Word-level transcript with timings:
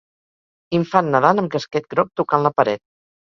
Infant 0.77 1.11
nadant 1.15 1.43
amb 1.43 1.53
casquet 1.57 1.87
groc 1.93 2.09
tocant 2.21 2.47
la 2.47 2.53
paret. 2.61 2.85